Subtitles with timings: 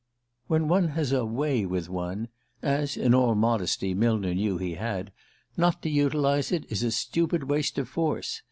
[0.47, 2.29] When one has a "way" with one
[2.63, 5.11] as, in all modesty, Millner knew he had
[5.55, 8.39] not to utilize it is a stupid waste of force.